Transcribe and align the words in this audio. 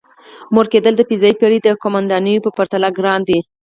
مور 0.53 0.65
کېدل 0.73 0.93
د 0.97 1.01
فضايي 1.09 1.33
بېړۍ 1.39 1.59
د 1.63 1.67
قوماندانېدو 1.81 2.55
پرتله 2.57 2.89
ګران 2.97 3.19
دی. 3.29 3.39